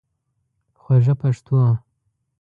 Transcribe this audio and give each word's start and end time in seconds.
خوږه 0.81 1.13
پښتو 1.21 1.59